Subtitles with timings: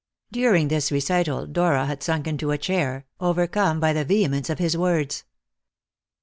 [0.31, 4.75] During this recital Dora had sunk into a chair, overcome by the vehemence of his
[4.75, 5.25] words.